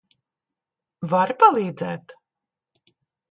[1.11, 2.17] Vari palīdzēt?